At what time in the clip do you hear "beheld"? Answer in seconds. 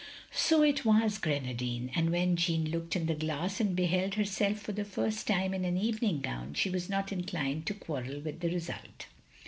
3.75-4.15